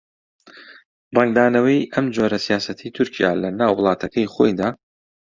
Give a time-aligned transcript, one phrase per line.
[1.15, 4.69] ڕەنگدانەوەی ئەم جۆرە سیاسەتەی تورکیا لەناو وڵاتەکەی خۆیدا